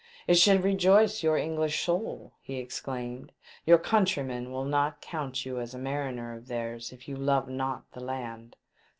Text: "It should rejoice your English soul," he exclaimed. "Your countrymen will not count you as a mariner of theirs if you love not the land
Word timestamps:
"It 0.25 0.33
should 0.33 0.63
rejoice 0.63 1.21
your 1.21 1.37
English 1.37 1.81
soul," 1.85 2.33
he 2.41 2.55
exclaimed. 2.55 3.31
"Your 3.67 3.77
countrymen 3.77 4.51
will 4.51 4.65
not 4.65 4.99
count 4.99 5.45
you 5.45 5.59
as 5.59 5.75
a 5.75 5.77
mariner 5.77 6.33
of 6.35 6.47
theirs 6.47 6.91
if 6.91 7.07
you 7.07 7.15
love 7.15 7.47
not 7.47 7.83
the 7.91 8.03
land 8.03 8.55